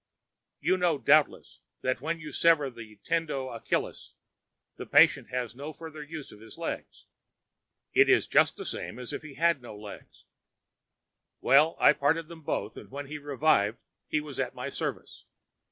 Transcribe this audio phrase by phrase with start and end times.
[0.59, 4.13] You know, doubtless, that when you sever the tendo Achillis
[4.75, 6.85] the patient has no further use of his leg;
[7.93, 10.07] it is just the same as if he had no leg.
[11.39, 13.77] Well, I parted them both, and when he revived
[14.07, 15.25] he was at my service.